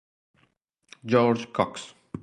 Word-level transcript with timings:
George 1.05 1.53
Cox 1.53 1.93